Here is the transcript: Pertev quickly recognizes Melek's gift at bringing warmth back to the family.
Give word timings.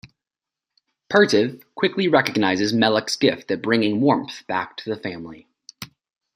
Pertev 1.13 1.61
quickly 1.75 2.07
recognizes 2.07 2.73
Melek's 2.73 3.15
gift 3.15 3.51
at 3.51 3.61
bringing 3.61 4.01
warmth 4.01 4.47
back 4.47 4.75
to 4.77 4.89
the 4.89 4.97
family. 4.97 5.47